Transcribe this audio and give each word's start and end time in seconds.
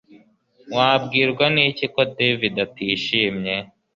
Wabwirwa 0.75 1.45
niki 1.53 1.85
ko 1.93 2.01
David 2.17 2.55
atishimye 2.65 3.55